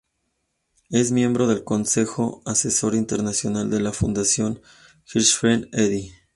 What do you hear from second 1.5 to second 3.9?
consejo asesor internacional de